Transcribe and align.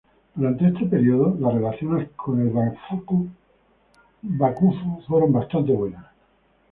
Durante 0.33 0.67
este 0.67 0.87
período, 0.87 1.37
las 1.39 1.53
relaciones 1.53 2.09
con 2.15 2.41
el 2.41 2.49
Bakufu 4.23 5.01
fueron 5.05 5.31
bastante 5.31 5.73
buenas. 5.73 6.05